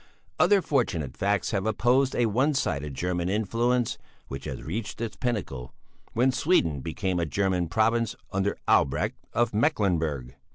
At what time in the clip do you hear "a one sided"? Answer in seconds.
2.15-2.95